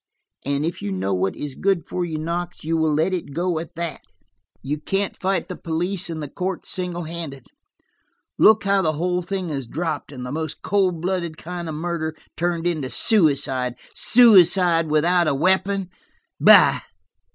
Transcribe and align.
And 0.43 0.65
if 0.65 0.81
you 0.81 0.91
know 0.91 1.13
what 1.13 1.35
is 1.35 1.53
good 1.53 1.87
for 1.87 2.03
you, 2.03 2.17
Knox, 2.17 2.63
you 2.63 2.75
will 2.75 2.91
let 2.95 3.13
it 3.13 3.35
go 3.35 3.59
at 3.59 3.75
that. 3.75 4.01
You 4.63 4.79
can't 4.79 5.15
fight 5.21 5.47
the 5.47 5.55
police 5.55 6.09
and 6.09 6.23
the 6.23 6.27
courts 6.27 6.71
single 6.71 7.03
handed. 7.03 7.45
Look 8.39 8.63
how 8.63 8.81
the 8.81 8.93
whole 8.93 9.21
thing 9.21 9.49
was 9.49 9.67
dropped, 9.67 10.11
and 10.11 10.25
the 10.25 10.31
most 10.31 10.63
cold 10.63 11.01
blooded 11.01 11.37
kind 11.37 11.69
of 11.69 11.75
murder 11.75 12.15
turned 12.35 12.65
into 12.65 12.89
suicide. 12.89 13.77
Suicide 13.93 14.87
without 14.89 15.27
a 15.27 15.35
weapon! 15.35 15.91
Bah!" 16.39 16.79